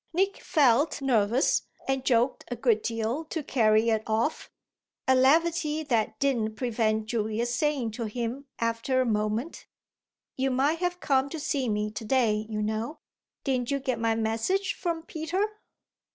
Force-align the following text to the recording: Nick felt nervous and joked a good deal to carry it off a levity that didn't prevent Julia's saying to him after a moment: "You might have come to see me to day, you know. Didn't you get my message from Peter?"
Nick 0.13 0.41
felt 0.41 0.99
nervous 0.99 1.61
and 1.87 2.03
joked 2.03 2.43
a 2.47 2.55
good 2.55 2.81
deal 2.81 3.23
to 3.25 3.43
carry 3.43 3.91
it 3.91 4.01
off 4.07 4.49
a 5.07 5.13
levity 5.13 5.83
that 5.83 6.17
didn't 6.19 6.55
prevent 6.55 7.05
Julia's 7.05 7.53
saying 7.53 7.91
to 7.91 8.05
him 8.05 8.47
after 8.57 8.99
a 9.01 9.05
moment: 9.05 9.67
"You 10.35 10.49
might 10.49 10.79
have 10.79 10.99
come 11.01 11.29
to 11.29 11.39
see 11.39 11.69
me 11.69 11.91
to 11.91 12.03
day, 12.03 12.47
you 12.49 12.63
know. 12.63 12.97
Didn't 13.43 13.69
you 13.69 13.77
get 13.77 13.99
my 13.99 14.15
message 14.15 14.73
from 14.73 15.03
Peter?" 15.03 15.45